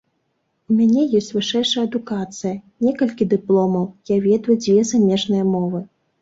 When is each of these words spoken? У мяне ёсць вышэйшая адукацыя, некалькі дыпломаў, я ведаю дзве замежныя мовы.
У 0.69 0.75
мяне 0.77 1.01
ёсць 1.19 1.27
вышэйшая 1.35 1.83
адукацыя, 1.89 2.53
некалькі 2.87 3.27
дыпломаў, 3.35 3.85
я 4.15 4.19
ведаю 4.25 4.57
дзве 4.63 4.79
замежныя 4.95 5.45
мовы. 5.53 5.85